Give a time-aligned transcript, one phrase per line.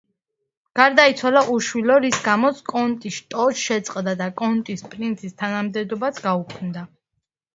[0.77, 6.87] გარდაიცვალა უშვილო, რის გამოც კონტის შტო შეწყდა და კონტის პრინცის თანამდებობაც გაუქმდა.